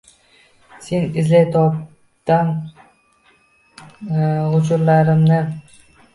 [0.85, 2.49] seni izlay, toptab
[4.09, 5.41] g’ujurlarimni.